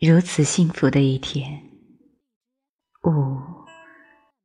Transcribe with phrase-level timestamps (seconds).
[0.00, 1.62] 如此幸福的一天，
[3.04, 3.38] 雾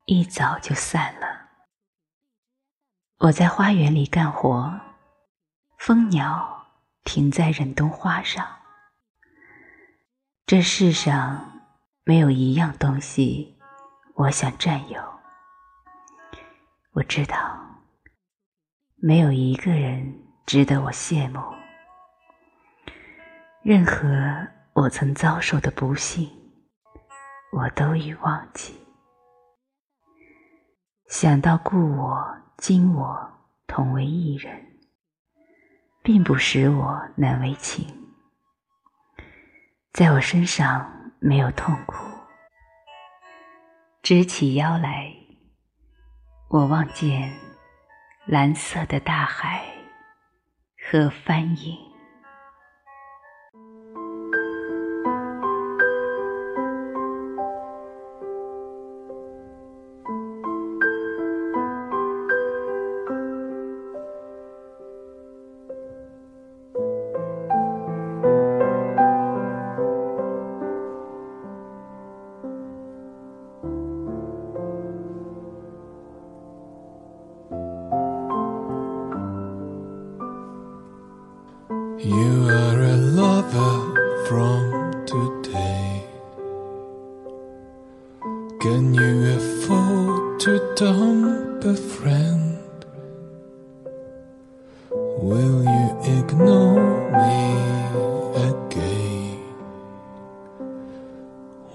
[0.06, 1.50] 一早就散了。
[3.18, 4.80] 我在花园里干活，
[5.78, 6.68] 蜂鸟
[7.04, 8.48] 停在忍冬花上。
[10.46, 11.62] 这世上
[12.06, 13.58] 没有一样东西
[14.16, 15.19] 我想占有。
[17.00, 17.58] 我知道，
[18.98, 21.40] 没有一个人值得我羡慕。
[23.64, 24.06] 任何。
[24.74, 26.30] 我曾遭受的不幸，
[27.52, 28.80] 我都已忘记。
[31.08, 33.30] 想到故我、今我
[33.68, 34.66] 同为一人，
[36.02, 37.86] 并不使我难为情。
[39.92, 42.06] 在我身上没有痛苦。
[44.02, 45.14] 直起腰来，
[46.52, 47.32] 我望见
[48.26, 49.64] 蓝色的大海
[50.76, 51.89] 和帆影。
[82.02, 86.06] You are a lover from today.
[88.62, 92.86] Can you afford to dump a friend?
[94.92, 97.52] Will you ignore me
[98.48, 99.42] again?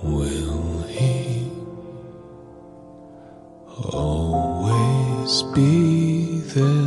[0.02, 1.50] Will he
[3.92, 6.83] always be there?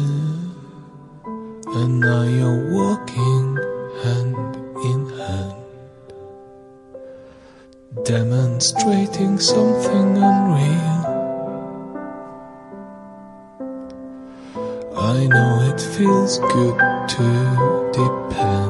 [1.80, 3.56] And now you're walking
[4.04, 4.56] hand
[4.92, 5.62] in hand,
[8.04, 10.98] demonstrating something unreal.
[14.98, 16.80] I know it feels good
[17.14, 18.67] to depend.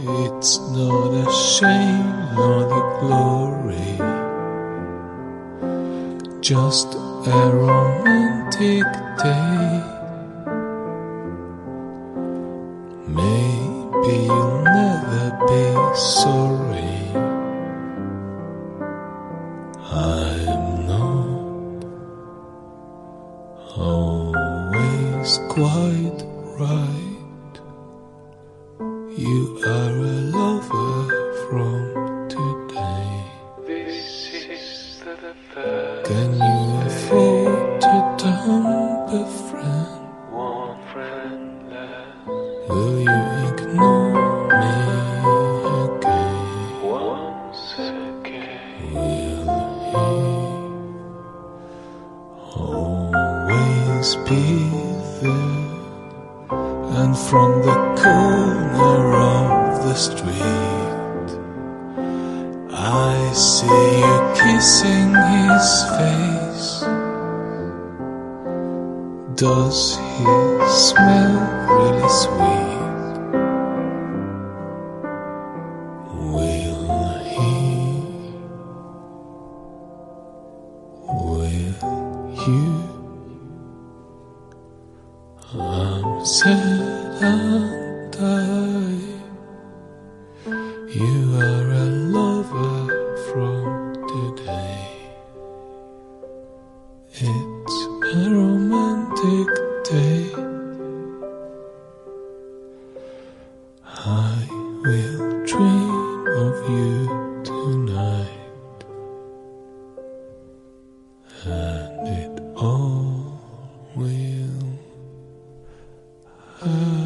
[0.00, 3.98] It's not a shame nor the glory,
[6.40, 8.84] just a romantic
[9.18, 9.82] day.
[13.08, 15.64] Maybe you'll never be
[15.96, 16.94] sorry.
[19.90, 21.84] I'm not
[23.76, 26.22] always quite
[26.60, 27.17] right.
[29.18, 31.02] You are a lover
[31.42, 33.24] from today.
[33.66, 35.34] This is the
[36.06, 40.06] Can you afford to dump a friend?
[40.30, 41.66] One friend.
[42.68, 43.20] Will you
[43.50, 44.14] ignore
[44.60, 44.76] me
[45.82, 46.86] again?
[46.86, 48.94] Once again.
[48.94, 49.42] Will
[49.90, 50.06] he
[52.54, 54.42] always be
[55.20, 55.67] there?
[57.08, 61.28] And from the corner of the street,
[62.70, 66.84] I see you kissing his face.
[69.36, 70.26] Does he
[70.68, 71.36] smell
[71.78, 72.76] really sweet?
[76.34, 76.90] Will
[77.24, 77.54] he?
[81.24, 81.72] Will
[82.46, 82.68] you?
[85.54, 86.87] I'm sad
[87.20, 88.98] and I.
[90.88, 94.88] You are a lover from today.
[97.12, 97.78] It's
[98.14, 99.48] a romantic
[99.84, 100.32] day.
[103.84, 104.48] I
[104.84, 108.30] will dream of you tonight,
[111.46, 113.40] and it all
[113.96, 114.78] will
[116.60, 116.97] happen